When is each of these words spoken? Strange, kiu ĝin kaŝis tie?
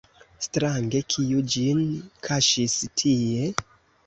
Strange, 0.45 1.01
kiu 1.15 1.43
ĝin 1.57 1.83
kaŝis 2.29 2.79
tie? 3.05 3.53